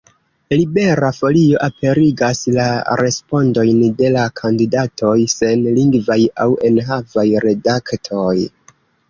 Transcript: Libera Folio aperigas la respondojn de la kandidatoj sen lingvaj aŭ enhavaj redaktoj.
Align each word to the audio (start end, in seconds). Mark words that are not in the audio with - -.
Libera 0.51 1.09
Folio 1.17 1.59
aperigas 1.65 2.41
la 2.55 2.65
respondojn 3.01 3.83
de 3.99 4.09
la 4.17 4.25
kandidatoj 4.41 5.13
sen 5.35 5.69
lingvaj 5.77 6.19
aŭ 6.47 6.49
enhavaj 6.73 7.29
redaktoj. 7.47 8.35